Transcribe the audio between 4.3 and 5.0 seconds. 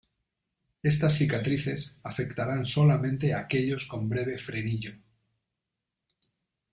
frenillo.